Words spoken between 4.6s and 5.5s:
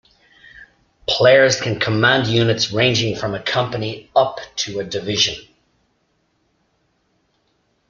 a division.